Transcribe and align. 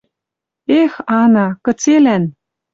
Эх, 0.81 0.93
Ана... 1.21 1.47
Кыцелӓн 1.65 2.23